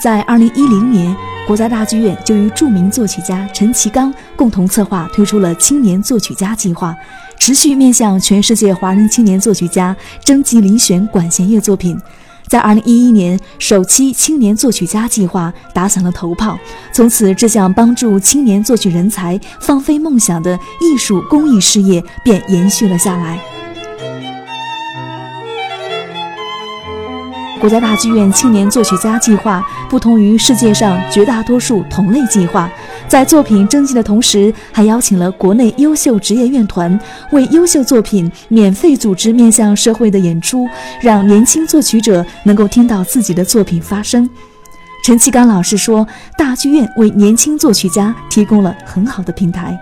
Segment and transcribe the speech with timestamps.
[0.00, 1.16] 在二零一零年，
[1.46, 6.94] 国家大剧院就与著名作曲家陈其刚共同策划推出了青年作曲家计划，
[7.38, 11.98] 持续面向全世界华人青年作曲家征集遴选管弦乐作品。
[12.46, 16.58] 在二零一一年，首期青年作曲家计划打响了头炮，
[16.92, 23.40] 从此这项帮助青年作曲人才放飞梦想的艺术公益事业便延续了下来。
[27.64, 32.70] 国家大剧院青年作曲家计划不同于世界上绝大多数同类计划，
[33.08, 37.00] 在作品征集的同时，还邀请了国内优秀职业院团
[37.32, 40.68] 为优秀作品免费组织面向社会的演出，
[41.00, 44.28] 让年轻作曲者能够听到自己的作品发声。
[45.02, 49.74] 陈其刚老师说：“大剧院为年轻作曲家提供了很好的平台，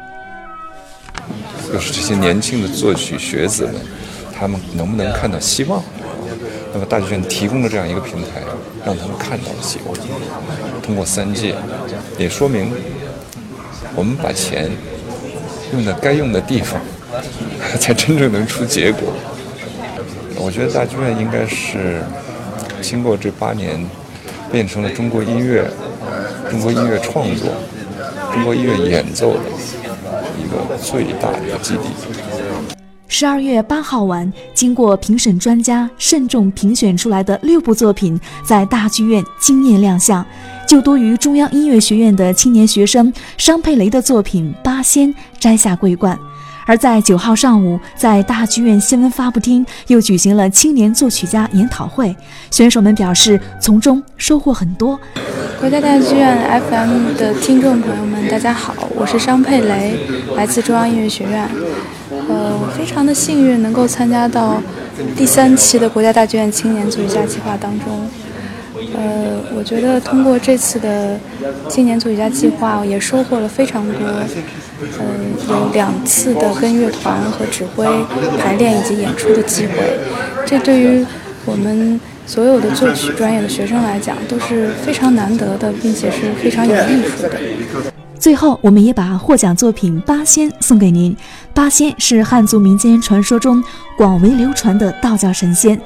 [1.67, 3.75] 就是这些年轻的作曲学子们，
[4.33, 5.83] 他们能不能看到希望？”
[6.73, 8.41] 那么大剧院提供了这样一个平台，
[8.85, 9.95] 让他们看到了希望。
[10.83, 11.55] 通过三届，
[12.19, 12.73] 也说明
[13.95, 14.71] 我们把钱
[15.73, 16.81] 用在该用的地方，
[17.79, 19.13] 才真正能出结果。
[20.37, 22.03] 我觉得大剧院应该是
[22.81, 23.87] 经过这八年，
[24.51, 25.71] 变成了中国音乐、
[26.51, 27.49] 中国音乐创作、
[28.33, 29.41] 中国音乐演奏的
[30.39, 32.82] 一个最大的基地。
[33.15, 40.25] 十二月八号晚，经过评审专家慎重评选出来的六部作品，在大剧院惊艳亮相。
[40.67, 46.19] 就读于中央音乐学院的青年学生商佩雷的作品《八仙》摘下桂冠。
[46.65, 52.17] 而在九号上午，在大剧院新闻发布厅又举行了青年作曲家研讨会，
[52.51, 54.99] 选手们表示从中收获很多。
[55.61, 59.99] 国家大剧院 FM 的听众朋友们，大家好，我是商佩雷，
[60.35, 61.47] 来自中央音乐学院。
[62.83, 64.61] 非常的幸运能够参加到
[65.17, 68.09] 第三期的国家大剧院青年作曲家计划当中。
[68.97, 71.17] 呃，我觉得通过这次的
[71.69, 74.01] 青年作曲家计划，也收获了非常多。
[74.99, 75.05] 呃，
[75.49, 77.87] 有两次的跟乐团和指挥
[78.37, 79.75] 排练以及演出的机会，
[80.45, 81.07] 这对于
[81.45, 87.39] 我们所有的作曲专业的学生来讲都是非常难得的，并且是非常有艺术的。
[88.23, 91.17] 最后，我们也把获奖作品《八仙》送给您。
[91.53, 93.61] 八仙是汉族民间传说中
[93.99, 95.77] 广为流传的道教神仙，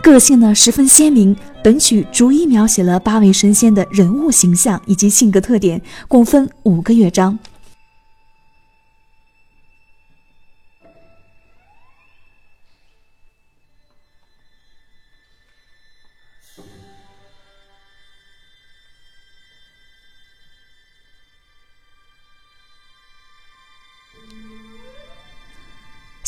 [0.00, 1.36] 个性呢十分鲜明。
[1.60, 7.36] 本曲逐一描写了八位神仙的人物形象以及性格特点，共分五个乐章。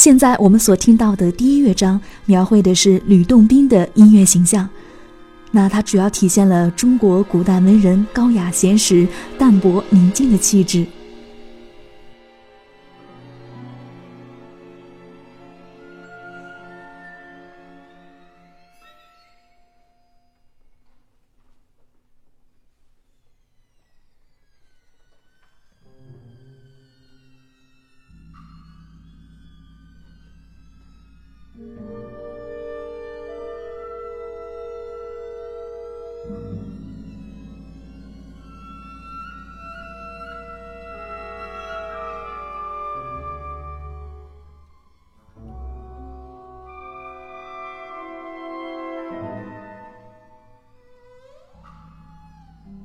[0.04, 4.68] 现在我们所听到的第一乐章，描绘的是吕洞宾的音乐形象。
[5.50, 10.84] 那它主要体现了中国古代文人高雅闲适、淡泊宁静的气质。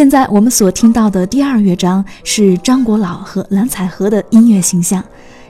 [0.00, 5.04] 现在我们所听到的第二乐章是张国老和蓝采和的音乐形象。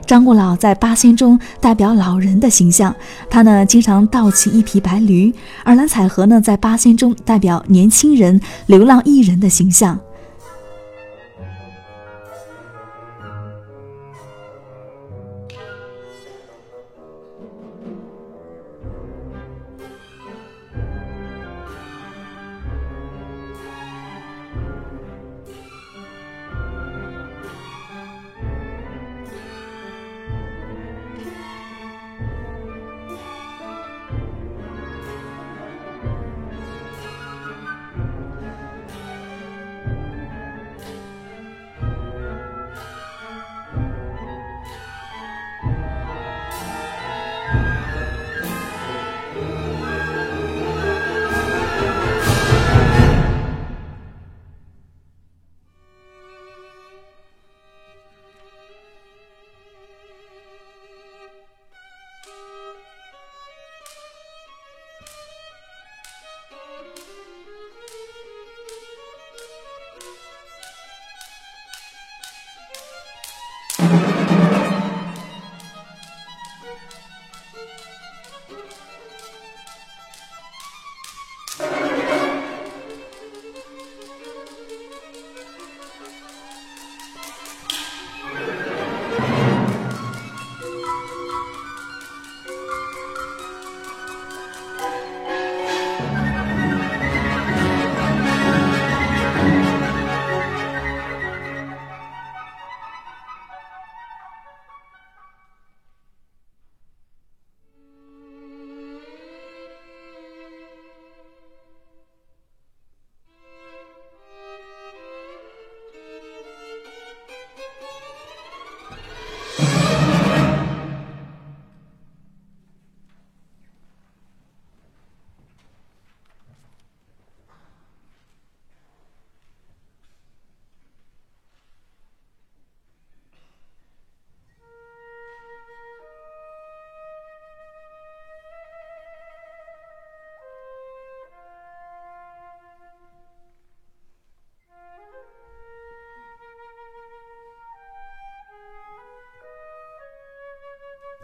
[0.04, 2.92] 张国老在八仙中代表老人的形象，
[3.30, 5.32] 他呢经常倒骑一匹白驴；
[5.62, 9.96] 而蓝采和呢在八仙中代表年轻人、流浪艺人的形象。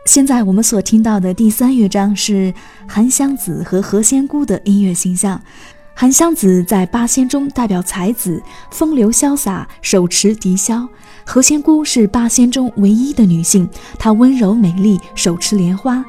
[0.07, 2.55] 现在我们所听到的第三乐章是
[2.87, 5.43] 韩湘子和何仙姑的音乐形象。
[5.95, 10.87] 韩湘子在八仙中代表才子，风流潇洒，手持笛箫；
[11.25, 16.05] 何仙姑是八仙中唯一的女性，她温柔美丽，手持莲花。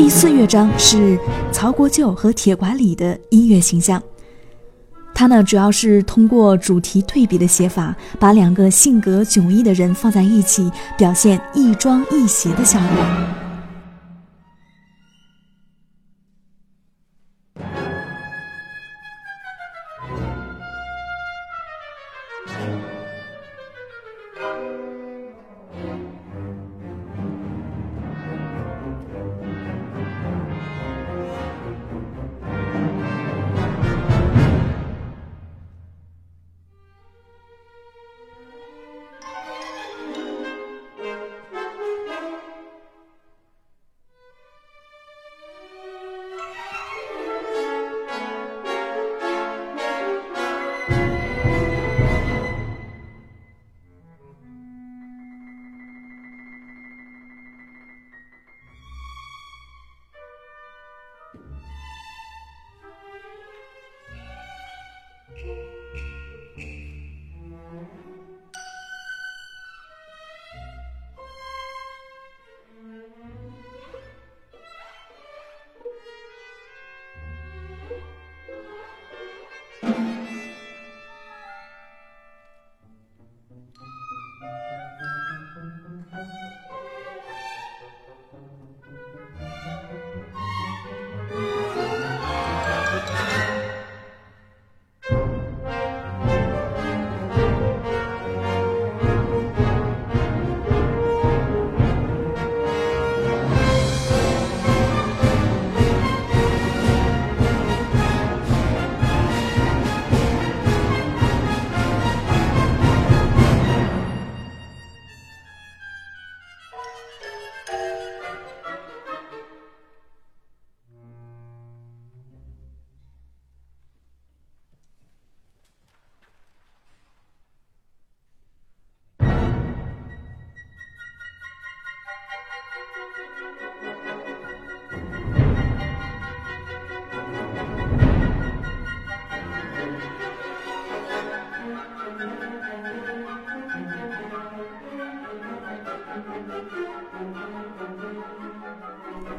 [0.00, 1.18] 第四乐章是
[1.52, 4.02] 曹国舅和铁拐李的音乐形象。
[5.14, 13.49] 它呢，主要是通过主题对比的写法，把两个性格迥异的人放在一起，表现亦庄亦谐的效果。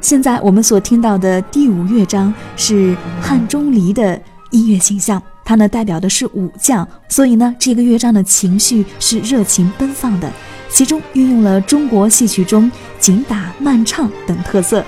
[0.02, 10.30] 现在我们所听到的第五乐章是汉钟离的音乐形象，它呢代表的是武将，所以呢这个乐章的情绪是热情奔放的，
[10.68, 14.84] 其中运用了中国戏曲中紧打慢唱等特色。